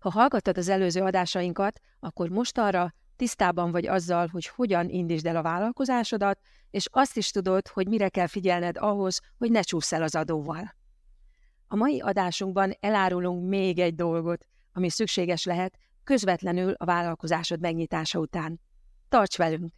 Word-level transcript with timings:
Ha 0.00 0.10
hallgattad 0.10 0.58
az 0.58 0.68
előző 0.68 1.02
adásainkat, 1.02 1.80
akkor 2.00 2.28
mostanra 2.28 2.94
tisztában 3.16 3.70
vagy 3.70 3.86
azzal, 3.86 4.26
hogy 4.26 4.46
hogyan 4.46 4.88
indítsd 4.88 5.26
el 5.26 5.36
a 5.36 5.42
vállalkozásodat, 5.42 6.40
és 6.70 6.86
azt 6.90 7.16
is 7.16 7.30
tudod, 7.30 7.68
hogy 7.68 7.88
mire 7.88 8.08
kell 8.08 8.26
figyelned 8.26 8.76
ahhoz, 8.76 9.20
hogy 9.38 9.50
ne 9.50 9.60
csúsz 9.60 9.92
el 9.92 10.02
az 10.02 10.14
adóval. 10.14 10.74
A 11.68 11.76
mai 11.76 12.00
adásunkban 12.00 12.76
elárulunk 12.80 13.48
még 13.48 13.78
egy 13.78 13.94
dolgot, 13.94 14.46
ami 14.72 14.88
szükséges 14.88 15.44
lehet 15.44 15.78
közvetlenül 16.04 16.72
a 16.72 16.84
vállalkozásod 16.84 17.60
megnyitása 17.60 18.18
után. 18.18 18.60
Tarts 19.08 19.36
velünk! 19.36 19.72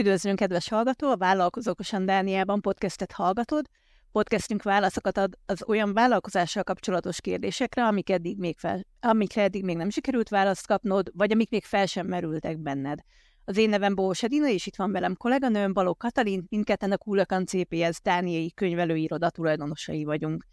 Üdvözlünk, 0.00 0.38
kedves 0.38 0.68
hallgató! 0.68 1.10
A 1.10 1.16
Vállalkozókosan 1.16 2.06
Dániában 2.06 2.60
podcastet 2.60 3.12
hallgatod. 3.12 3.66
Podcastünk 4.12 4.62
válaszokat 4.62 5.16
ad 5.16 5.38
az 5.46 5.64
olyan 5.66 5.92
vállalkozással 5.92 6.62
kapcsolatos 6.62 7.20
kérdésekre, 7.20 7.86
amik 7.86 8.10
eddig 8.10 8.38
még 8.38 8.58
fel, 8.58 8.86
amikre 9.00 9.42
eddig 9.42 9.64
még 9.64 9.76
nem 9.76 9.90
sikerült 9.90 10.28
választ 10.28 10.66
kapnod, 10.66 11.10
vagy 11.14 11.32
amik 11.32 11.50
még 11.50 11.64
fel 11.64 11.86
sem 11.86 12.06
merültek 12.06 12.58
benned. 12.58 12.98
Az 13.44 13.56
én 13.56 13.68
nevem 13.68 13.94
Bós 13.94 14.22
Edina, 14.22 14.48
és 14.48 14.66
itt 14.66 14.76
van 14.76 14.92
velem 14.92 15.16
kolléganőm 15.16 15.72
Baló 15.72 15.94
Katalin, 15.94 16.44
mindketten 16.48 16.92
a 16.92 16.98
Kulakan 16.98 17.46
CPS 17.46 18.00
Dániai 18.02 18.52
könyvelőiroda 18.54 19.30
tulajdonosai 19.30 20.04
vagyunk. 20.04 20.44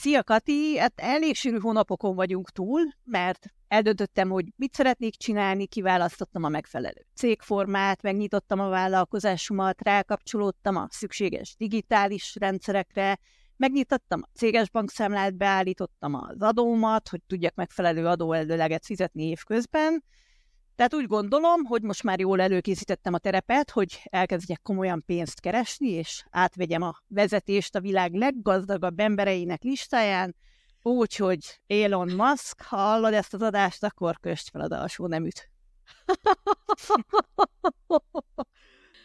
Szia 0.00 0.22
Kati, 0.22 0.78
hát 0.78 0.92
elég 1.00 1.34
sűrű 1.34 1.58
hónapokon 1.58 2.14
vagyunk 2.14 2.50
túl, 2.50 2.80
mert 3.04 3.46
eldöntöttem, 3.68 4.30
hogy 4.30 4.44
mit 4.56 4.74
szeretnék 4.74 5.14
csinálni, 5.14 5.66
kiválasztottam 5.66 6.44
a 6.44 6.48
megfelelő 6.48 7.06
cégformát, 7.14 8.02
megnyitottam 8.02 8.60
a 8.60 8.68
vállalkozásomat, 8.68 9.82
rákapcsolódtam 9.82 10.76
a 10.76 10.86
szükséges 10.90 11.54
digitális 11.58 12.36
rendszerekre, 12.38 13.18
megnyitottam 13.56 14.20
a 14.22 14.38
céges 14.38 14.70
bankszámlát, 14.70 15.36
beállítottam 15.36 16.14
az 16.14 16.36
adómat, 16.38 17.08
hogy 17.08 17.20
tudjak 17.26 17.54
megfelelő 17.54 18.06
adóelőleget 18.06 18.84
fizetni 18.84 19.22
évközben, 19.22 20.04
tehát 20.80 20.94
úgy 20.94 21.06
gondolom, 21.06 21.64
hogy 21.64 21.82
most 21.82 22.02
már 22.02 22.20
jól 22.20 22.40
előkészítettem 22.40 23.14
a 23.14 23.18
terepet, 23.18 23.70
hogy 23.70 24.00
elkezdjek 24.04 24.62
komolyan 24.62 25.02
pénzt 25.06 25.40
keresni, 25.40 25.88
és 25.88 26.24
átvegyem 26.30 26.82
a 26.82 26.96
vezetést 27.08 27.74
a 27.74 27.80
világ 27.80 28.14
leggazdagabb 28.14 29.00
embereinek 29.00 29.62
listáján, 29.62 30.36
úgy, 30.82 31.16
hogy 31.16 31.60
Elon 31.66 32.10
Musk, 32.10 32.62
ha 32.62 32.76
hallod 32.76 33.12
ezt 33.12 33.34
az 33.34 33.42
adást, 33.42 33.84
akkor 33.84 34.18
köst 34.20 34.50
fel 34.50 34.60
a 34.60 34.80
alsó 34.80 35.06
neműt. 35.06 35.50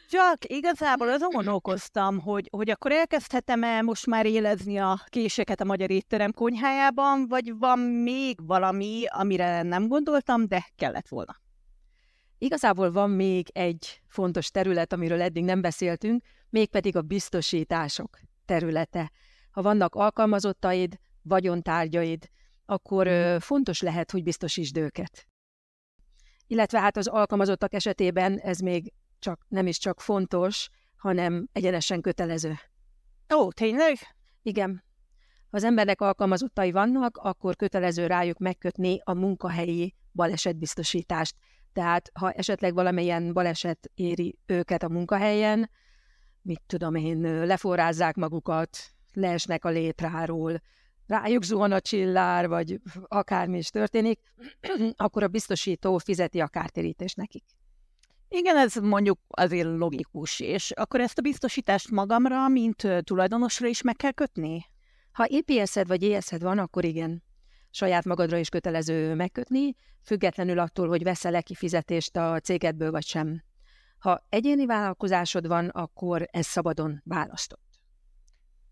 Csak 0.10 0.45
igazából 0.45 1.10
azon 1.10 1.30
gondolkoztam, 1.30 2.20
hogy, 2.20 2.48
hogy 2.52 2.70
akkor 2.70 2.92
elkezdhetem-e 2.92 3.82
most 3.82 4.06
már 4.06 4.26
élezni 4.26 4.78
a 4.78 5.02
késeket 5.06 5.62
a 5.62 5.66
magyar 5.66 5.92
étterem 5.92 6.32
konyhájában, 6.32 7.28
vagy 7.28 7.58
van 7.58 7.80
még 7.80 8.45
valami, 8.45 9.04
amire 9.08 9.62
nem 9.62 9.88
gondoltam, 9.88 10.48
de 10.48 10.66
kellett 10.76 11.08
volna. 11.08 11.44
Igazából 12.46 12.92
van 12.92 13.10
még 13.10 13.48
egy 13.54 14.02
fontos 14.08 14.50
terület, 14.50 14.94
amiről 14.94 15.22
eddig 15.22 15.44
nem 15.44 15.62
beszéltünk, 15.62 16.24
mégpedig 16.50 16.96
a 16.96 17.02
biztosítások 17.02 18.20
területe. 18.46 19.12
Ha 19.52 19.62
vannak 19.62 19.96
alkalmazottaid, 19.96 21.00
vagyontárgyaid, 21.22 22.30
akkor 22.66 23.08
mm. 23.10 23.38
fontos 23.38 23.82
lehet, 23.82 24.12
hogy 24.12 24.23
biztosítsd 24.23 24.78
őket. 24.78 25.28
Illetve 26.48 26.80
hát 26.80 26.98
az 26.98 27.08
alkalmazottak 27.08 27.73
esetében 27.73 28.38
ez 28.38 28.60
még 28.60 28.94
csak 29.20 29.46
nem 29.48 29.68
is 29.68 29.78
csak 29.78 30.02
fontos, 30.02 30.70
hanem 30.98 31.48
egyenesen 31.52 32.02
kötelező. 32.02 32.55
Ó, 33.36 33.52
tényleg? 33.52 33.98
Igen. 34.42 34.84
Ha 35.50 35.58
az 35.58 35.64
embernek 35.64 36.02
alkalmazottai 36.02 36.72
vannak, 36.72 37.17
akkor 37.17 37.55
kötelező 37.55 38.08
rájuk 38.08 38.38
megkötni 38.38 39.02
a 39.04 39.14
munkahelyi 39.14 39.95
balesetbiztosítást. 40.14 41.36
Tehát 41.75 42.11
ha 42.13 42.31
esetleg 42.31 42.73
valamilyen 42.73 43.33
baleset 43.33 43.91
éri 43.95 44.37
őket 44.45 44.83
a 44.83 44.89
munkahelyen, 44.89 45.69
mit 46.41 46.61
tudom 46.67 46.95
én, 46.95 47.45
leforrázzák 47.45 48.15
magukat, 48.15 48.77
leesnek 49.13 49.65
a 49.65 49.69
létráról, 49.69 50.61
rájuk 51.08 51.43
zuhan 51.43 51.71
a 51.71 51.80
csillár, 51.80 52.47
vagy 52.47 52.80
akármi 53.08 53.58
is 53.58 53.69
történik, 53.69 54.19
akkor 55.05 55.23
a 55.23 55.27
biztosító 55.27 55.97
fizeti 55.97 56.39
a 56.39 56.47
kártérítést 56.47 57.17
nekik. 57.17 57.43
Igen, 58.27 58.57
ez 58.57 58.75
mondjuk 58.75 59.19
azért 59.27 59.77
logikus, 59.77 60.39
és 60.39 60.71
akkor 60.71 60.99
ezt 60.99 61.17
a 61.17 61.21
biztosítást 61.21 61.92
magamra, 61.92 62.47
mint 62.47 62.87
tulajdonosra 63.03 63.67
is 63.67 63.81
meg 63.81 63.95
kell 63.95 64.11
kötni? 64.11 64.65
Ha 65.11 65.25
EPS-ed 65.25 65.87
vagy 65.87 66.03
ES-ed 66.03 66.42
van, 66.42 66.59
akkor 66.59 66.86
igen 66.86 67.23
saját 67.75 68.05
magadra 68.05 68.37
is 68.37 68.49
kötelező 68.49 69.15
megkötni, 69.15 69.75
függetlenül 70.03 70.59
attól, 70.59 70.87
hogy 70.87 71.03
veszel-e 71.03 71.41
kifizetést 71.41 72.17
a 72.17 72.39
cégedből 72.39 72.91
vagy 72.91 73.05
sem. 73.05 73.43
Ha 73.97 74.25
egyéni 74.30 74.65
vállalkozásod 74.65 75.47
van, 75.47 75.67
akkor 75.67 76.27
ez 76.31 76.45
szabadon 76.45 77.02
választott. 77.03 77.63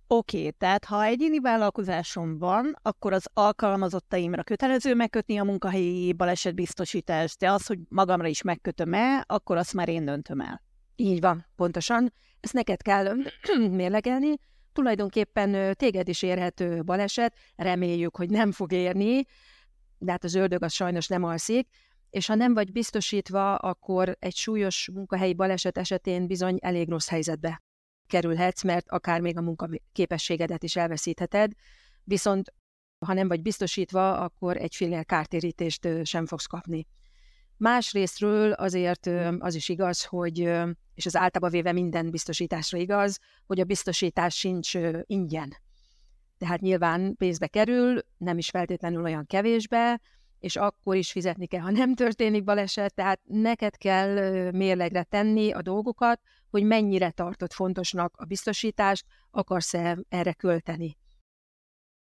Oké, 0.08 0.38
okay, 0.38 0.52
tehát 0.52 0.86
ha 0.86 1.04
egyéni 1.04 1.40
vállalkozásom 1.40 2.38
van, 2.38 2.76
akkor 2.82 3.14
az 3.14 3.30
alkalmazottaimra 3.34 4.44
kötelező 4.44 4.96
megkötni 4.96 5.38
a 5.38 5.44
munkahelyi 5.44 6.14
balesetbiztosítást, 6.14 7.40
de 7.40 7.52
az, 7.52 7.66
hogy 7.66 7.80
magamra 7.90 8.28
is 8.28 8.42
megkötöm-e, 8.42 9.24
akkor 9.28 9.58
azt 9.58 9.74
már 9.74 9.90
én 9.90 10.06
döntöm 10.06 10.40
el. 10.40 10.62
Így 10.96 11.22
van, 11.22 11.46
pontosan. 11.56 12.14
Ezt 12.40 12.54
neked 12.54 12.82
kell 12.82 13.16
mérlegelni, 13.70 14.36
tulajdonképpen 14.74 15.76
téged 15.76 16.08
is 16.08 16.22
érhető 16.22 16.84
baleset, 16.84 17.36
reméljük, 17.56 18.16
hogy 18.16 18.30
nem 18.30 18.52
fog 18.52 18.72
érni, 18.72 19.26
de 19.98 20.12
hát 20.12 20.24
az 20.24 20.36
ördög 20.36 20.64
az 20.64 20.74
sajnos 20.74 21.08
nem 21.08 21.24
alszik, 21.24 21.68
és 22.10 22.26
ha 22.26 22.36
nem 22.36 22.54
vagy 22.54 22.72
biztosítva, 22.72 23.56
akkor 23.56 24.16
egy 24.20 24.36
súlyos 24.36 24.90
munkahelyi 24.94 25.34
baleset 25.34 25.78
esetén 25.78 26.28
bizony 26.28 26.58
elég 26.62 26.90
rossz 26.90 27.10
helyzetbe 27.10 27.62
kerülhetsz, 28.08 28.64
mert 28.64 28.90
akár 28.90 29.22
még 29.22 29.38
a 29.38 29.42
munkaképességedet 29.42 30.64
is 30.64 30.76
elveszítheted, 30.76 31.52
viszont 32.04 32.54
ha 33.06 33.14
nem 33.14 33.28
vagy 33.28 33.42
biztosítva, 33.42 34.18
akkor 34.18 34.58
egy 34.58 34.76
fillér 34.76 35.06
kártérítést 35.06 35.88
sem 36.04 36.26
fogsz 36.26 36.46
kapni. 36.46 36.88
Másrésztről 37.64 38.52
azért 38.52 39.10
az 39.40 39.56
is 39.56 39.70
igaz, 39.70 40.06
hogy, 40.06 40.40
és 40.94 41.06
az 41.06 41.16
általában 41.16 41.50
véve 41.50 41.72
minden 41.72 42.10
biztosításra 42.10 42.78
igaz, 42.78 43.20
hogy 43.46 43.60
a 43.60 43.64
biztosítás 43.64 44.36
sincs 44.36 44.74
ingyen. 45.06 45.54
Tehát 46.38 46.62
nyilván 46.62 47.16
pénzbe 47.16 47.48
kerül, 47.48 48.02
nem 48.18 48.38
is 48.38 48.50
feltétlenül 48.50 49.04
olyan 49.04 49.26
kevésbe, 49.26 50.02
és 50.40 50.56
akkor 50.56 50.96
is 50.96 51.12
fizetni 51.12 51.46
kell, 51.48 51.62
ha 51.62 51.72
nem 51.72 51.96
történik 51.96 52.44
baleset, 52.44 52.94
tehát 52.94 53.20
neked 53.24 53.78
kell 53.78 54.52
mérlegre 54.52 55.04
tenni 55.04 55.52
a 55.52 55.62
dolgokat, 55.62 56.22
hogy 56.50 56.64
mennyire 56.64 57.12
tartod 57.12 57.52
fontosnak 57.52 58.14
a 58.18 58.26
biztosítást, 58.26 59.06
akarsz-e 59.32 59.98
erre 60.10 60.34
költeni. 60.34 60.98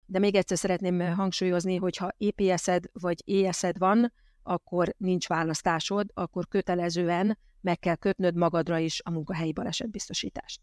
De 0.05 0.19
még 0.19 0.35
egyszer 0.35 0.57
szeretném 0.57 1.15
hangsúlyozni, 1.15 1.75
hogy 1.75 1.97
ha 1.97 2.11
EPS-ed 2.17 2.83
vagy 2.93 3.43
ES-ed 3.43 3.77
van, 3.77 4.13
akkor 4.43 4.93
nincs 4.97 5.27
választásod, 5.27 6.09
akkor 6.13 6.47
kötelezően 6.47 7.37
meg 7.61 7.79
kell 7.79 7.95
kötnöd 7.95 8.35
magadra 8.35 8.77
is 8.77 9.01
a 9.03 9.11
munkahelyi 9.11 9.53
balesetbiztosítást. 9.53 10.61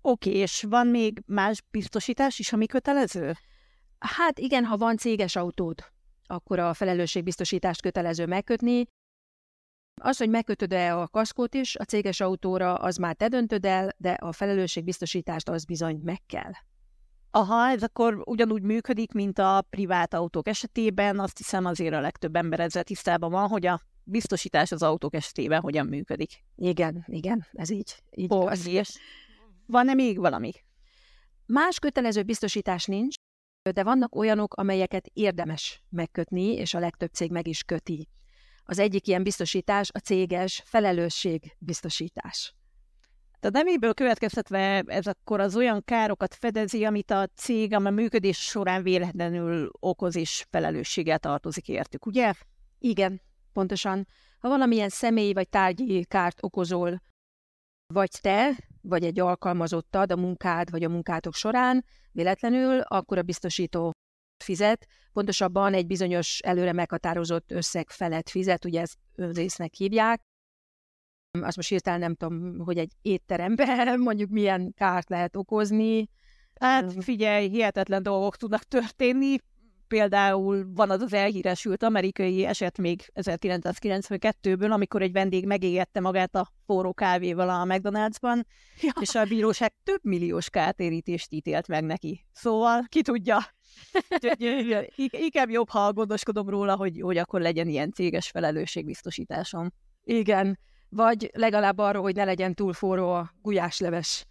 Oké, 0.00 0.28
okay, 0.28 0.40
és 0.40 0.64
van 0.68 0.86
még 0.86 1.22
más 1.26 1.62
biztosítás 1.70 2.38
is, 2.38 2.52
ami 2.52 2.66
kötelező? 2.66 3.32
Hát 3.98 4.38
igen, 4.38 4.64
ha 4.64 4.76
van 4.76 4.96
céges 4.96 5.36
autód, 5.36 5.84
akkor 6.26 6.58
a 6.58 6.74
felelősségbiztosítást 6.74 7.82
kötelező 7.82 8.26
megkötni. 8.26 8.86
Az, 10.00 10.16
hogy 10.16 10.28
megkötöd-e 10.28 10.96
a 10.96 11.08
kaszkót 11.08 11.54
is 11.54 11.76
a 11.76 11.84
céges 11.84 12.20
autóra, 12.20 12.74
az 12.74 12.96
már 12.96 13.14
te 13.14 13.28
döntöd 13.28 13.64
el, 13.64 13.94
de 13.96 14.10
a 14.12 14.32
felelősségbiztosítást 14.32 15.48
az 15.48 15.64
bizony 15.64 16.00
meg 16.02 16.20
kell. 16.26 16.52
Aha, 17.30 17.68
ez 17.68 17.82
akkor 17.82 18.22
ugyanúgy 18.24 18.62
működik, 18.62 19.12
mint 19.12 19.38
a 19.38 19.64
privát 19.70 20.14
autók 20.14 20.48
esetében. 20.48 21.18
Azt 21.18 21.36
hiszem 21.36 21.64
azért 21.64 21.94
a 21.94 22.00
legtöbb 22.00 22.36
ember 22.36 22.60
ezzel 22.60 22.84
tisztában 22.84 23.30
van, 23.30 23.48
hogy 23.48 23.66
a 23.66 23.80
biztosítás 24.04 24.72
az 24.72 24.82
autók 24.82 25.14
esetében 25.14 25.60
hogyan 25.60 25.86
működik. 25.86 26.44
Igen, 26.56 27.04
igen, 27.06 27.46
ez 27.52 27.70
így. 27.70 28.02
így 28.10 28.32
Ó, 28.32 28.50
és 28.50 28.98
van-e 29.66 29.94
még 29.94 30.18
valami? 30.18 30.52
Más 31.46 31.78
kötelező 31.78 32.22
biztosítás 32.22 32.84
nincs, 32.84 33.14
de 33.72 33.82
vannak 33.82 34.14
olyanok, 34.14 34.54
amelyeket 34.54 35.06
érdemes 35.12 35.82
megkötni, 35.88 36.52
és 36.52 36.74
a 36.74 36.78
legtöbb 36.78 37.12
cég 37.12 37.30
meg 37.30 37.46
is 37.46 37.62
köti. 37.62 38.08
Az 38.64 38.78
egyik 38.78 39.06
ilyen 39.06 39.22
biztosítás 39.22 39.90
a 39.92 39.98
céges 39.98 40.62
felelősségbiztosítás. 43.46 43.50
A 43.50 43.50
neméből 43.50 43.94
következtetve 43.94 44.82
ez 44.86 45.06
akkor 45.06 45.40
az 45.40 45.56
olyan 45.56 45.84
károkat 45.84 46.34
fedezi, 46.34 46.84
amit 46.84 47.10
a 47.10 47.26
cég 47.34 47.74
a 47.74 47.78
működés 47.78 48.38
során 48.38 48.82
véletlenül 48.82 49.70
okoz 49.80 50.16
és 50.16 50.46
felelősséggel 50.50 51.18
tartozik 51.18 51.68
értük, 51.68 52.06
ugye? 52.06 52.32
Igen, 52.78 53.20
Pontosan, 53.56 54.06
ha 54.38 54.48
valamilyen 54.48 54.88
személyi 54.88 55.32
vagy 55.32 55.48
tárgyi 55.48 56.04
kárt 56.04 56.42
okozol, 56.42 57.02
vagy 57.94 58.10
te, 58.20 58.56
vagy 58.80 59.04
egy 59.04 59.20
alkalmazottad 59.20 60.12
a 60.12 60.16
munkád 60.16 60.70
vagy 60.70 60.84
a 60.84 60.88
munkátok 60.88 61.34
során 61.34 61.84
véletlenül, 62.12 62.80
akkor 62.80 63.18
a 63.18 63.22
biztosító 63.22 63.90
fizet, 64.44 64.86
pontosabban 65.12 65.74
egy 65.74 65.86
bizonyos 65.86 66.38
előre 66.38 66.72
meghatározott 66.72 67.50
összeg 67.50 67.90
felett 67.90 68.28
fizet, 68.28 68.64
ugye 68.64 68.80
ezt 68.80 68.98
résznek 69.14 69.74
hívják. 69.74 70.20
Azt 71.42 71.56
most 71.56 71.68
hirtelen 71.68 72.00
nem 72.00 72.14
tudom, 72.14 72.58
hogy 72.58 72.78
egy 72.78 72.92
étteremben 73.02 74.00
mondjuk 74.08 74.30
milyen 74.30 74.72
kárt 74.76 75.08
lehet 75.08 75.36
okozni. 75.36 76.08
Hát 76.60 77.04
figyelj, 77.04 77.48
hihetetlen 77.48 78.02
dolgok 78.02 78.36
tudnak 78.36 78.62
történni. 78.62 79.36
Például 79.88 80.66
van 80.74 80.90
az 80.90 81.00
az 81.00 81.12
elhíresült 81.12 81.82
amerikai 81.82 82.44
eset 82.44 82.78
még 82.78 83.10
1992-ből, 83.14 84.70
amikor 84.70 85.02
egy 85.02 85.12
vendég 85.12 85.46
megégette 85.46 86.00
magát 86.00 86.34
a 86.34 86.48
forró 86.64 86.92
kávéval 86.92 87.48
a 87.48 87.64
McDonald'sban, 87.64 88.42
ja. 88.80 88.92
és 89.00 89.14
a 89.14 89.24
bíróság 89.24 89.74
több 89.84 90.00
milliós 90.02 90.50
kártérítést 90.50 91.32
ítélt 91.32 91.68
meg 91.68 91.84
neki. 91.84 92.26
Szóval 92.32 92.84
ki 92.88 93.02
tudja, 93.02 93.38
Inkább 95.10 95.50
jobb, 95.50 95.68
ha 95.68 95.92
gondoskodom 95.92 96.48
róla, 96.48 96.76
hogy, 96.76 97.00
hogy 97.00 97.16
akkor 97.16 97.40
legyen 97.40 97.68
ilyen 97.68 97.92
céges 97.92 98.28
felelősségbiztosításom. 98.28 99.72
Igen, 100.02 100.58
vagy 100.88 101.30
legalább 101.34 101.78
arról, 101.78 102.02
hogy 102.02 102.14
ne 102.14 102.24
legyen 102.24 102.54
túl 102.54 102.72
forró 102.72 103.10
a 103.10 103.32
gulyásleves. 103.42 104.26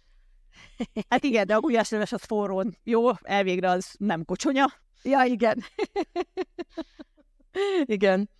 Hát 1.08 1.24
igen, 1.24 1.46
de 1.46 1.54
a 1.54 1.60
gulyásleves 1.60 2.12
az 2.12 2.22
forrón. 2.22 2.76
Jó, 2.84 3.10
elvégre 3.22 3.70
az 3.70 3.94
nem 3.98 4.24
kocsonya. 4.24 4.66
Ja, 5.02 5.22
igen. 5.22 5.64
igen. 7.96 8.30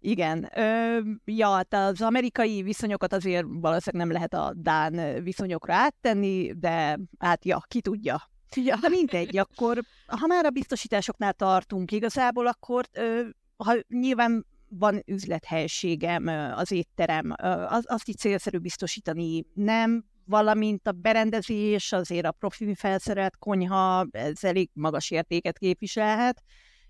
Igen. 0.00 0.50
Ö, 0.54 0.98
ja, 1.24 1.62
az 1.70 2.02
amerikai 2.02 2.62
viszonyokat 2.62 3.12
azért 3.12 3.46
valószínűleg 3.48 4.06
nem 4.06 4.16
lehet 4.16 4.34
a 4.34 4.52
Dán 4.56 5.22
viszonyokra 5.22 5.74
áttenni, 5.74 6.52
de 6.52 6.98
hát 7.18 7.44
ja, 7.44 7.62
ki 7.68 7.80
tudja. 7.80 8.30
Ja. 8.54 8.76
De 8.76 8.88
mindegy, 8.88 9.36
akkor 9.36 9.80
ha 10.06 10.26
már 10.26 10.44
a 10.44 10.50
biztosításoknál 10.50 11.32
tartunk 11.32 11.92
igazából, 11.92 12.46
akkor 12.46 12.84
ö, 12.92 13.22
ha 13.56 13.74
nyilván 13.88 14.46
van 14.78 15.02
üzlethelységem, 15.06 16.26
az 16.56 16.70
étterem, 16.70 17.34
az, 17.68 17.84
azt 17.86 18.08
így 18.08 18.16
célszerű 18.16 18.58
biztosítani 18.58 19.44
nem, 19.54 20.04
valamint 20.24 20.86
a 20.86 20.92
berendezés, 20.92 21.92
azért 21.92 22.26
a 22.26 22.32
profi 22.32 22.74
felszerelt 22.74 23.36
konyha, 23.38 24.06
ez 24.10 24.44
elég 24.44 24.70
magas 24.72 25.10
értéket 25.10 25.58
képviselhet, 25.58 26.42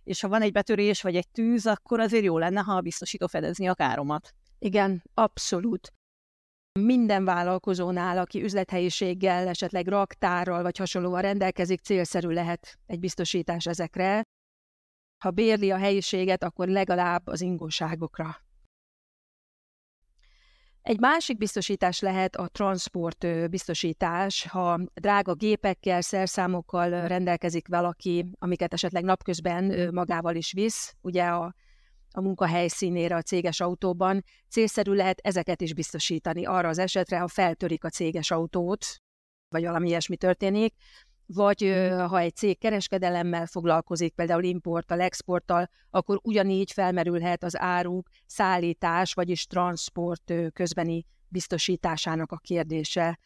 és 0.04 0.20
ha 0.20 0.28
van 0.28 0.42
egy 0.42 0.52
betörés 0.52 1.02
vagy 1.02 1.16
egy 1.16 1.28
tűz, 1.28 1.66
akkor 1.66 2.00
azért 2.00 2.24
jó 2.24 2.38
lenne, 2.38 2.60
ha 2.60 2.72
a 2.72 2.80
biztosító 2.80 3.26
fedezni 3.26 3.66
a 3.66 3.74
káromat. 3.74 4.34
Igen, 4.58 5.02
abszolút 5.14 5.92
minden 6.80 7.24
vállalkozónál, 7.24 8.18
aki 8.18 8.42
üzlethelyiséggel, 8.42 9.48
esetleg 9.48 9.86
raktárral 9.86 10.62
vagy 10.62 10.78
hasonlóan 10.78 11.22
rendelkezik, 11.22 11.80
célszerű 11.80 12.28
lehet 12.28 12.78
egy 12.86 12.98
biztosítás 12.98 13.66
ezekre. 13.66 14.22
Ha 15.22 15.30
bérli 15.30 15.70
a 15.70 15.76
helyiséget, 15.76 16.42
akkor 16.42 16.68
legalább 16.68 17.26
az 17.26 17.40
ingóságokra. 17.40 18.36
Egy 20.82 21.00
másik 21.00 21.36
biztosítás 21.36 22.00
lehet 22.00 22.36
a 22.36 22.48
transport 22.48 23.50
biztosítás, 23.50 24.46
ha 24.46 24.80
drága 24.94 25.34
gépekkel, 25.34 26.00
szerszámokkal 26.00 27.06
rendelkezik 27.06 27.68
valaki, 27.68 28.26
amiket 28.38 28.72
esetleg 28.72 29.04
napközben 29.04 29.94
magával 29.94 30.34
is 30.34 30.52
visz. 30.52 30.94
Ugye 31.00 31.24
a 31.24 31.54
a 32.14 32.20
munkahely 32.20 32.68
színére 32.68 33.16
a 33.16 33.22
céges 33.22 33.60
autóban, 33.60 34.24
célszerű 34.48 34.92
lehet 34.92 35.20
ezeket 35.20 35.60
is 35.60 35.74
biztosítani 35.74 36.44
arra 36.44 36.68
az 36.68 36.78
esetre, 36.78 37.18
ha 37.18 37.28
feltörik 37.28 37.84
a 37.84 37.88
céges 37.88 38.30
autót, 38.30 38.86
vagy 39.48 39.64
valami 39.64 39.88
ilyesmi 39.88 40.16
történik, 40.16 40.74
vagy 41.34 41.60
mhm. 41.60 41.98
ha 41.98 42.18
egy 42.18 42.36
cég 42.36 42.58
kereskedelemmel 42.58 43.46
foglalkozik, 43.46 44.14
például 44.14 44.44
importtal, 44.44 45.00
exporttal, 45.00 45.68
akkor 45.90 46.20
ugyanígy 46.22 46.72
felmerülhet 46.72 47.44
az 47.44 47.58
áruk 47.58 48.08
szállítás, 48.26 49.12
vagyis 49.12 49.46
transport 49.46 50.32
közbeni 50.52 51.04
biztosításának 51.28 52.32
a 52.32 52.36
kérdése. 52.36 53.18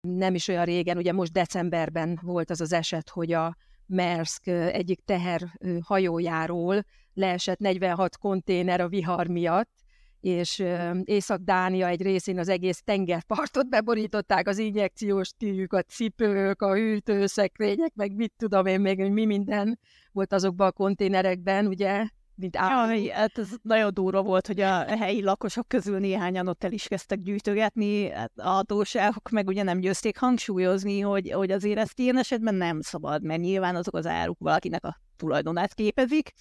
Nem 0.00 0.34
is 0.34 0.48
olyan 0.48 0.64
régen, 0.64 0.96
ugye 0.96 1.12
most 1.12 1.32
decemberben 1.32 2.18
volt 2.22 2.50
az 2.50 2.60
az 2.60 2.72
eset, 2.72 3.08
hogy 3.08 3.32
a 3.32 3.56
Mersk 3.86 4.46
egyik 4.46 5.00
teherhajójáról 5.04 6.84
leesett 7.14 7.58
46 7.58 8.16
konténer 8.16 8.80
a 8.80 8.88
vihar 8.88 9.26
miatt, 9.26 9.83
és 10.24 10.64
Észak-Dánia 11.04 11.86
egy 11.86 12.02
részén 12.02 12.38
az 12.38 12.48
egész 12.48 12.82
tengerpartot 12.84 13.68
beborították, 13.68 14.48
az 14.48 14.58
injekciós 14.58 15.30
tűk, 15.38 15.72
a 15.72 15.82
cipők, 15.82 16.62
a 16.62 16.74
hűtőszekrények, 16.74 17.94
meg 17.94 18.14
mit 18.14 18.32
tudom 18.36 18.66
én 18.66 18.80
még, 18.80 19.00
hogy 19.00 19.10
mi 19.10 19.24
minden 19.24 19.78
volt 20.12 20.32
azokban 20.32 20.66
a 20.66 20.72
konténerekben, 20.72 21.66
ugye, 21.66 22.06
mint 22.34 22.56
Jaj, 22.56 23.06
hát 23.06 23.38
ez 23.38 23.48
nagyon 23.62 23.94
durva 23.94 24.22
volt, 24.22 24.46
hogy 24.46 24.60
a 24.60 24.84
helyi 24.84 25.22
lakosok 25.22 25.68
közül 25.68 25.98
néhányan 25.98 26.48
ott 26.48 26.64
el 26.64 26.72
is 26.72 26.86
kezdtek 26.86 27.20
gyűjtögetni, 27.20 28.10
hát 28.10 28.32
a 28.36 28.48
hatóságok 28.48 29.30
meg 29.30 29.46
ugye 29.46 29.62
nem 29.62 29.80
győzték 29.80 30.18
hangsúlyozni, 30.18 31.00
hogy, 31.00 31.30
hogy 31.30 31.50
azért 31.50 31.78
ezt 31.78 31.98
ilyen 31.98 32.18
esetben 32.18 32.54
nem 32.54 32.80
szabad, 32.80 33.22
mert 33.22 33.40
nyilván 33.40 33.76
azok 33.76 33.96
az 33.96 34.06
áruk 34.06 34.38
valakinek 34.38 34.84
a 34.84 35.00
tulajdonát 35.16 35.74
képezik, 35.74 36.32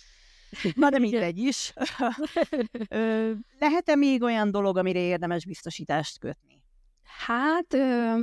Na 0.76 0.90
de 0.90 1.00
mindegy 1.00 1.38
is. 1.38 1.74
Lehet-e 3.60 3.96
még 3.96 4.22
olyan 4.22 4.52
dolog, 4.52 4.78
amire 4.78 5.00
érdemes 5.00 5.46
biztosítást 5.46 6.20
kötni? 6.20 6.62
Hát 7.04 7.74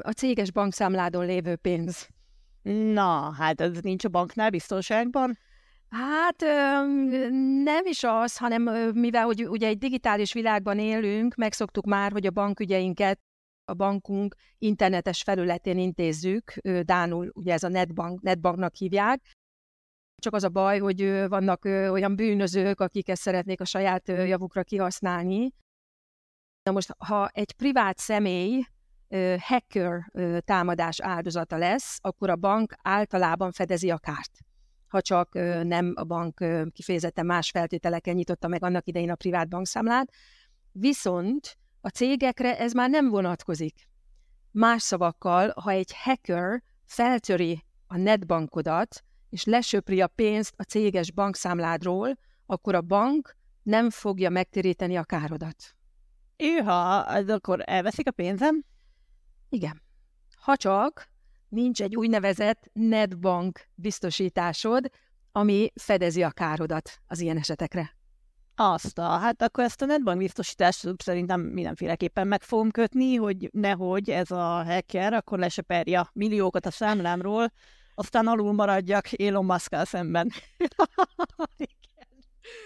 a 0.00 0.10
céges 0.10 0.52
bankszámládon 0.52 1.26
lévő 1.26 1.56
pénz. 1.56 2.08
Na, 2.92 3.32
hát 3.32 3.60
ez 3.60 3.78
nincs 3.80 4.04
a 4.04 4.08
banknál 4.08 4.50
biztonságban? 4.50 5.38
Hát 5.88 6.40
nem 7.62 7.86
is 7.86 8.04
az, 8.04 8.36
hanem 8.36 8.62
mivel 8.94 9.24
hogy 9.24 9.48
ugye 9.48 9.66
egy 9.66 9.78
digitális 9.78 10.32
világban 10.32 10.78
élünk, 10.78 11.34
megszoktuk 11.34 11.84
már, 11.84 12.12
hogy 12.12 12.26
a 12.26 12.30
bankügyeinket 12.30 13.20
a 13.64 13.74
bankunk 13.74 14.34
internetes 14.58 15.22
felületén 15.22 15.78
intézzük, 15.78 16.54
Dánul 16.82 17.30
ugye 17.34 17.52
ez 17.52 17.62
a 17.62 17.68
netbank, 17.68 18.20
netbanknak 18.20 18.74
hívják, 18.74 19.20
csak 20.20 20.34
az 20.34 20.44
a 20.44 20.48
baj, 20.48 20.78
hogy 20.78 21.28
vannak 21.28 21.64
olyan 21.64 22.16
bűnözők, 22.16 22.80
akik 22.80 23.08
ezt 23.08 23.22
szeretnék 23.22 23.60
a 23.60 23.64
saját 23.64 24.08
javukra 24.08 24.62
kihasználni. 24.62 25.52
Na 26.62 26.72
most, 26.72 26.94
ha 26.98 27.28
egy 27.28 27.52
privát 27.52 27.98
személy 27.98 28.64
hacker 29.38 30.10
támadás 30.44 31.00
áldozata 31.00 31.56
lesz, 31.56 31.98
akkor 32.00 32.30
a 32.30 32.36
bank 32.36 32.74
általában 32.82 33.52
fedezi 33.52 33.90
a 33.90 33.98
kárt. 33.98 34.38
Ha 34.88 35.00
csak 35.00 35.34
nem 35.62 35.92
a 35.96 36.04
bank 36.04 36.44
kifejezetten 36.72 37.26
más 37.26 37.50
feltételeken 37.50 38.14
nyitotta 38.14 38.48
meg 38.48 38.64
annak 38.64 38.86
idején 38.86 39.10
a 39.10 39.14
privát 39.14 39.48
bankszámlát. 39.48 40.12
Viszont 40.72 41.58
a 41.80 41.88
cégekre 41.88 42.58
ez 42.58 42.72
már 42.72 42.90
nem 42.90 43.08
vonatkozik. 43.08 43.88
Más 44.50 44.82
szavakkal, 44.82 45.52
ha 45.62 45.70
egy 45.70 45.92
hacker 45.96 46.62
feltöri 46.84 47.64
a 47.86 47.96
netbankodat, 47.96 49.04
és 49.30 49.44
lesöpri 49.44 50.00
a 50.00 50.06
pénzt 50.06 50.54
a 50.56 50.62
céges 50.62 51.12
bankszámládról, 51.12 52.18
akkor 52.46 52.74
a 52.74 52.80
bank 52.80 53.36
nem 53.62 53.90
fogja 53.90 54.30
megtéríteni 54.30 54.96
a 54.96 55.04
károdat. 55.04 55.74
Őha, 56.36 56.98
akkor 56.98 57.62
elveszik 57.64 58.08
a 58.08 58.10
pénzem? 58.10 58.64
Igen. 59.48 59.82
Ha 60.40 60.56
csak 60.56 61.08
nincs 61.48 61.82
egy 61.82 61.96
úgynevezett 61.96 62.70
netbank 62.72 63.68
biztosításod, 63.74 64.90
ami 65.32 65.72
fedezi 65.74 66.22
a 66.22 66.30
károdat 66.30 67.00
az 67.06 67.20
ilyen 67.20 67.36
esetekre. 67.36 67.98
Azt 68.54 68.98
a, 68.98 69.08
hát 69.08 69.42
akkor 69.42 69.64
ezt 69.64 69.82
a 69.82 69.84
netbank 69.84 70.18
biztosítást 70.18 70.88
szerintem 70.96 71.40
mindenféleképpen 71.40 72.26
meg 72.26 72.42
fogom 72.42 72.70
kötni, 72.70 73.14
hogy 73.14 73.48
nehogy 73.52 74.10
ez 74.10 74.30
a 74.30 74.64
hacker 74.64 75.12
akkor 75.12 75.38
leseperja 75.38 76.10
milliókat 76.12 76.66
a 76.66 76.70
számlámról, 76.70 77.52
aztán 78.00 78.26
alul 78.26 78.52
maradjak 78.52 79.20
Elon 79.20 79.44
musk 79.44 79.76
szemben. 79.84 80.30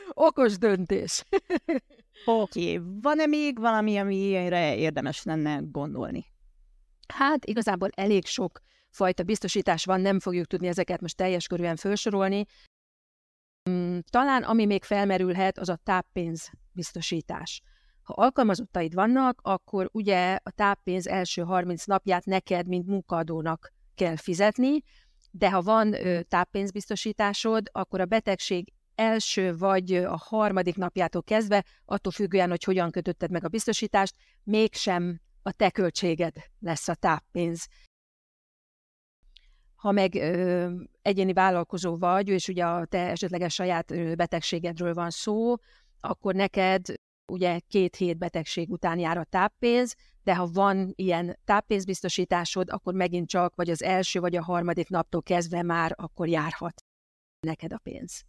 Okos 0.08 0.58
döntés. 0.58 1.24
Oké, 2.24 2.76
okay. 2.76 2.80
van-e 3.02 3.26
még 3.26 3.58
valami, 3.58 3.98
amire 3.98 4.76
érdemes 4.76 5.22
lenne 5.22 5.60
gondolni? 5.62 6.24
Hát 7.08 7.44
igazából 7.44 7.88
elég 7.94 8.26
sok 8.26 8.60
fajta 8.90 9.22
biztosítás 9.22 9.84
van, 9.84 10.00
nem 10.00 10.20
fogjuk 10.20 10.46
tudni 10.46 10.66
ezeket 10.66 11.00
most 11.00 11.16
teljes 11.16 11.46
körűen 11.46 11.76
felsorolni. 11.76 12.46
Mm, 13.70 13.98
talán 14.10 14.42
ami 14.42 14.66
még 14.66 14.84
felmerülhet, 14.84 15.58
az 15.58 15.68
a 15.68 15.80
táppénz 15.82 16.50
biztosítás. 16.72 17.62
Ha 18.02 18.12
alkalmazottaid 18.12 18.94
vannak, 18.94 19.40
akkor 19.42 19.88
ugye 19.92 20.38
a 20.42 20.50
táppénz 20.50 21.06
első 21.06 21.42
30 21.42 21.84
napját 21.84 22.24
neked, 22.24 22.66
mint 22.66 22.86
munkadónak 22.86 23.72
kell 23.94 24.16
fizetni, 24.16 24.82
de 25.36 25.50
ha 25.50 25.62
van 25.62 25.96
táppénzbiztosításod, 26.28 27.68
akkor 27.72 28.00
a 28.00 28.06
betegség 28.06 28.72
első 28.94 29.56
vagy 29.56 29.94
a 29.94 30.16
harmadik 30.16 30.76
napjától 30.76 31.22
kezdve, 31.22 31.64
attól 31.84 32.12
függően, 32.12 32.48
hogy 32.48 32.64
hogyan 32.64 32.90
kötötted 32.90 33.30
meg 33.30 33.44
a 33.44 33.48
biztosítást, 33.48 34.16
mégsem 34.42 35.20
a 35.42 35.52
te 35.52 35.70
költséged 35.70 36.34
lesz 36.60 36.88
a 36.88 36.94
táppénz. 36.94 37.66
Ha 39.74 39.92
meg 39.92 40.14
ö, 40.14 40.70
egyéni 41.02 41.32
vállalkozó 41.32 41.96
vagy, 41.96 42.28
és 42.28 42.48
ugye 42.48 42.64
a 42.64 42.86
te 42.86 43.10
esetleges 43.10 43.54
saját 43.54 44.16
betegségedről 44.16 44.94
van 44.94 45.10
szó, 45.10 45.54
akkor 46.00 46.34
neked 46.34 46.82
ugye 47.26 47.58
két 47.68 47.96
hét 47.96 48.18
betegség 48.18 48.70
után 48.70 48.98
jár 48.98 49.18
a 49.18 49.24
táppénz, 49.24 49.94
de 50.22 50.34
ha 50.34 50.46
van 50.52 50.92
ilyen 50.94 51.38
táppénzbiztosításod, 51.44 52.70
akkor 52.70 52.94
megint 52.94 53.28
csak 53.28 53.54
vagy 53.54 53.70
az 53.70 53.82
első, 53.82 54.20
vagy 54.20 54.36
a 54.36 54.42
harmadik 54.42 54.88
naptól 54.88 55.22
kezdve 55.22 55.62
már 55.62 55.94
akkor 55.96 56.28
járhat 56.28 56.84
neked 57.40 57.72
a 57.72 57.78
pénz. 57.78 58.22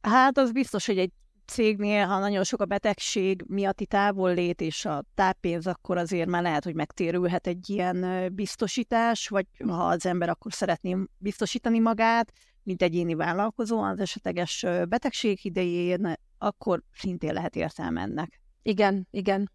Hát 0.00 0.38
az 0.38 0.52
biztos, 0.52 0.86
hogy 0.86 0.98
egy 0.98 1.12
cégnél, 1.46 2.06
ha 2.06 2.18
nagyon 2.18 2.44
sok 2.44 2.60
a 2.60 2.64
betegség 2.64 3.44
miatti 3.46 3.86
lét 4.16 4.60
és 4.60 4.84
a 4.84 5.04
táppénz, 5.14 5.66
akkor 5.66 5.96
azért 5.96 6.28
már 6.28 6.42
lehet, 6.42 6.64
hogy 6.64 6.74
megtérülhet 6.74 7.46
egy 7.46 7.70
ilyen 7.70 8.30
biztosítás, 8.34 9.28
vagy 9.28 9.46
ha 9.68 9.86
az 9.86 10.06
ember 10.06 10.28
akkor 10.28 10.52
szeretné 10.52 10.96
biztosítani 11.18 11.78
magát, 11.78 12.32
mint 12.62 12.82
egyéni 12.82 13.14
vállalkozó 13.14 13.82
az 13.82 14.00
esetleges 14.00 14.66
betegség 14.88 15.44
idején, 15.44 16.14
akkor 16.38 16.82
szintén 16.92 17.32
lehet 17.32 17.56
értelme 17.56 18.00
ennek. 18.00 18.40
Igen, 18.62 19.08
igen. 19.10 19.50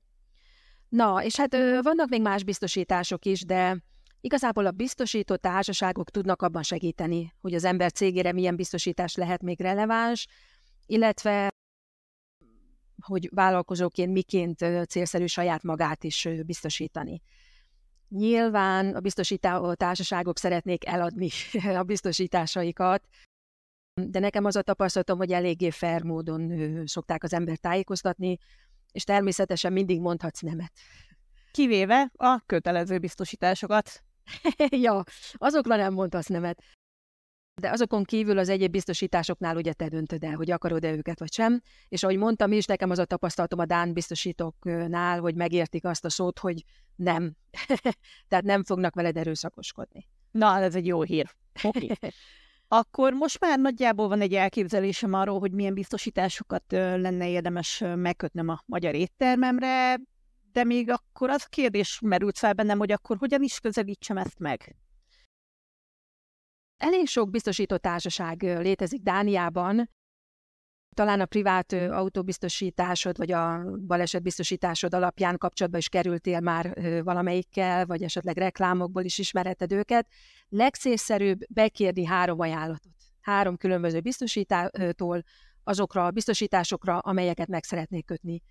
Na, 0.90 1.24
és 1.24 1.38
hát 1.38 1.56
vannak 1.82 2.10
még 2.10 2.22
más 2.22 2.44
biztosítások 2.44 3.26
is, 3.26 3.46
de 3.46 3.78
igazából 4.22 4.66
a 4.66 4.72
biztosító 4.72 5.36
társaságok 5.36 6.10
tudnak 6.10 6.42
abban 6.42 6.64
segíteni, 6.64 7.34
hogy 7.42 7.54
az 7.54 7.64
ember 7.64 7.92
cégére 7.92 8.32
milyen 8.32 8.56
biztosítás 8.56 9.16
lehet 9.16 9.42
még 9.42 9.60
releváns, 9.60 10.28
illetve 10.86 11.50
hogy 13.02 13.30
vállalkozóként 13.34 14.12
miként 14.12 14.66
célszerű 14.90 15.26
saját 15.26 15.64
magát 15.64 16.04
is 16.04 16.28
biztosítani. 16.46 17.22
Nyilván 18.10 18.96
a 18.96 19.00
biztosító 19.00 19.74
társaságok 19.74 20.38
szeretnék 20.38 20.86
eladni 20.86 21.30
a 21.80 21.84
biztosításaikat, 21.84 23.08
de 23.94 24.20
nekem 24.20 24.46
az 24.46 24.56
a 24.56 24.62
tapasztalatom, 24.62 25.18
hogy 25.18 25.32
eléggé 25.32 25.70
fair 25.70 26.04
módon 26.04 26.52
szokták 26.88 27.24
az 27.24 27.34
ember 27.34 27.58
tájékoztatni, 27.58 28.38
és 28.92 29.04
természetesen 29.04 29.74
mindig 29.74 30.00
mondhatsz 30.00 30.40
nemet. 30.40 30.72
Kivéve 31.52 32.12
a 32.16 32.42
kötelező 32.46 33.00
biztosításokat. 33.00 34.04
ja, 34.86 35.04
azokra 35.34 35.76
nem 35.76 35.94
mondhatsz 35.94 36.28
nemet. 36.28 36.64
De 37.62 37.70
azokon 37.70 38.04
kívül 38.04 38.38
az 38.38 38.50
egyéb 38.50 38.72
biztosításoknál 38.72 39.56
ugye 39.56 39.74
te 39.74 39.88
döntöd 39.88 40.24
el, 40.24 40.36
hogy 40.36 40.52
akarod-e 40.52 40.92
őket 40.92 41.20
vagy 41.20 41.34
sem. 41.34 41.62
És 41.88 42.04
ahogy 42.04 42.18
mondtam 42.18 42.52
is, 42.52 42.66
nekem 42.66 42.90
az 42.90 43.00
a 43.00 43.06
tapasztalatom 43.06 43.60
a 43.60 43.66
Dán 43.66 43.94
biztosítóknál, 43.94 45.20
hogy 45.20 45.36
megértik 45.36 45.86
azt 45.86 46.06
a 46.06 46.10
szót, 46.10 46.40
hogy 46.40 46.64
nem. 46.96 47.36
Tehát 48.30 48.46
nem 48.46 48.64
fognak 48.64 48.96
veled 48.96 49.18
erőszakoskodni. 49.18 50.08
Na, 50.32 50.60
ez 50.60 50.76
egy 50.76 50.86
jó 50.86 51.02
hír. 51.02 51.36
Okay. 51.64 51.92
Akkor 52.74 53.14
most 53.14 53.40
már 53.40 53.60
nagyjából 53.60 54.08
van 54.08 54.22
egy 54.22 54.34
elképzelésem 54.34 55.14
arról, 55.14 55.40
hogy 55.40 55.52
milyen 55.52 55.74
biztosításokat 55.74 56.64
lenne 56.70 57.30
érdemes 57.30 57.84
megkötnöm 57.96 58.50
a 58.50 58.64
magyar 58.66 58.96
éttermemre, 58.96 60.00
de 60.52 60.64
még 60.64 60.90
akkor 60.90 61.30
az 61.30 61.46
kérdés 61.46 62.00
merült 62.04 62.38
fel 62.38 62.54
bennem, 62.54 62.78
hogy 62.78 62.92
akkor 62.92 63.18
hogyan 63.18 63.42
is 63.42 63.60
közelítsem 63.60 64.18
ezt 64.18 64.40
meg. 64.40 64.76
Elég 66.78 67.08
sok 67.08 67.30
biztosító 67.30 67.78
társaság 67.78 68.42
létezik 68.42 69.02
Dániában, 69.02 69.90
talán 70.94 71.20
a 71.20 71.26
privát 71.26 71.74
autóbiztosításod, 71.74 73.18
vagy 73.18 73.32
a 73.32 73.64
balesetbiztosításod 73.88 74.94
alapján 74.94 75.38
kapcsolatba 75.38 75.78
is 75.78 75.90
kerültél 75.90 76.40
már 76.40 76.74
valamelyikkel, 77.04 77.86
vagy 77.86 78.04
esetleg 78.04 78.38
reklámokból 78.38 79.04
is 79.04 79.18
ismereted 79.18 79.72
őket. 79.72 80.08
Legszélszerűbb 80.50 81.40
bekérni 81.50 82.06
három 82.06 82.40
ajánlatot. 82.40 82.94
Három 83.22 83.58
különböző 83.58 84.00
biztosítától 84.00 85.24
azokra 85.64 86.06
a 86.06 86.12
biztosításokra, 86.12 86.98
amelyeket 86.98 87.48
meg 87.48 87.64
szeretnék 87.64 88.06
kötni. 88.06 88.42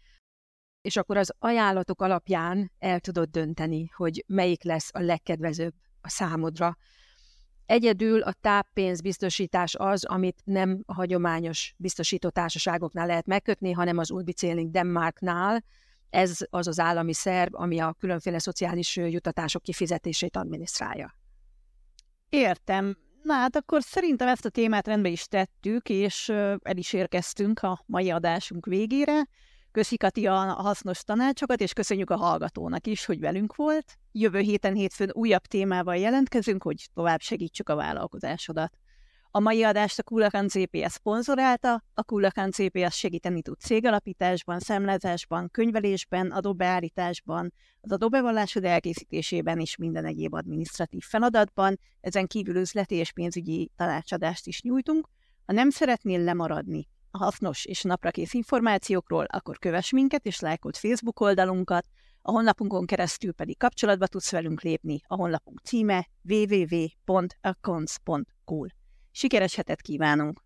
És 0.80 0.96
akkor 0.96 1.16
az 1.16 1.34
ajánlatok 1.38 2.02
alapján 2.02 2.72
el 2.78 3.00
tudod 3.00 3.28
dönteni, 3.28 3.90
hogy 3.94 4.24
melyik 4.26 4.62
lesz 4.62 4.90
a 4.92 5.00
legkedvezőbb 5.00 5.74
a 6.00 6.08
számodra. 6.08 6.76
Egyedül 7.70 8.22
a 8.22 8.32
táppénzbiztosítás 8.32 9.74
az, 9.74 10.04
amit 10.04 10.40
nem 10.44 10.82
a 10.86 10.94
hagyományos 10.94 11.74
biztosító 11.76 12.28
társaságoknál 12.28 13.06
lehet 13.06 13.26
megkötni, 13.26 13.72
hanem 13.72 13.98
az 13.98 14.10
Ulbicéling 14.10 14.70
Denmarknál. 14.70 15.64
Ez 16.10 16.38
az 16.50 16.66
az 16.66 16.78
állami 16.78 17.12
szerv, 17.12 17.54
ami 17.54 17.78
a 17.78 17.96
különféle 17.98 18.38
szociális 18.38 18.96
jutatások 18.96 19.62
kifizetését 19.62 20.36
adminisztrálja. 20.36 21.14
Értem. 22.28 22.96
Na 23.22 23.34
hát 23.34 23.56
akkor 23.56 23.82
szerintem 23.82 24.28
ezt 24.28 24.44
a 24.44 24.50
témát 24.50 24.86
rendbe 24.86 25.08
is 25.08 25.24
tettük, 25.24 25.88
és 25.88 26.28
el 26.62 26.76
is 26.76 26.92
érkeztünk 26.92 27.62
a 27.62 27.82
mai 27.86 28.10
adásunk 28.10 28.66
végére. 28.66 29.28
Köszi 29.72 29.96
Kati 29.96 30.26
a 30.26 30.36
hasznos 30.36 31.00
tanácsokat, 31.00 31.60
és 31.60 31.72
köszönjük 31.72 32.10
a 32.10 32.16
hallgatónak 32.16 32.86
is, 32.86 33.04
hogy 33.04 33.20
velünk 33.20 33.56
volt. 33.56 33.98
Jövő 34.12 34.38
héten 34.38 34.74
hétfőn 34.74 35.10
újabb 35.12 35.42
témával 35.42 35.96
jelentkezünk, 35.96 36.62
hogy 36.62 36.88
tovább 36.94 37.20
segítsük 37.20 37.68
a 37.68 37.74
vállalkozásodat. 37.74 38.72
A 39.30 39.40
mai 39.40 39.62
adást 39.62 39.98
a 39.98 40.02
Kulakan 40.02 40.48
CPS 40.48 40.92
szponzorálta, 40.92 41.84
a 41.94 42.02
Kulakan 42.02 42.50
CPS 42.50 42.96
segíteni 42.96 43.42
tud 43.42 43.58
cégalapításban, 43.58 44.58
szemlezésben, 44.58 45.50
könyvelésben, 45.50 46.30
adóbeállításban, 46.30 47.52
az 47.80 47.92
adóbevallásod 47.92 48.64
elkészítésében 48.64 49.60
és 49.60 49.76
minden 49.76 50.04
egyéb 50.04 50.34
adminisztratív 50.34 51.02
feladatban, 51.02 51.78
ezen 52.00 52.26
kívül 52.26 52.56
üzleti 52.56 52.94
és 52.94 53.12
pénzügyi 53.12 53.70
tanácsadást 53.76 54.46
is 54.46 54.62
nyújtunk. 54.62 55.08
Ha 55.46 55.52
nem 55.52 55.70
szeretnél 55.70 56.20
lemaradni 56.20 56.88
hasznos 57.18 57.64
és 57.64 57.82
naprakész 57.82 58.34
információkról, 58.34 59.24
akkor 59.24 59.58
kövess 59.58 59.90
minket 59.90 60.26
és 60.26 60.40
lájkold 60.40 60.76
Facebook 60.76 61.20
oldalunkat, 61.20 61.86
a 62.22 62.30
honlapunkon 62.30 62.86
keresztül 62.86 63.32
pedig 63.32 63.58
kapcsolatba 63.58 64.06
tudsz 64.06 64.30
velünk 64.30 64.60
lépni. 64.60 65.00
A 65.06 65.14
honlapunk 65.14 65.60
címe 65.60 66.08
www.accounts.cool. 66.22 68.68
Sikeres 69.10 69.54
hetet 69.54 69.80
kívánunk! 69.80 70.40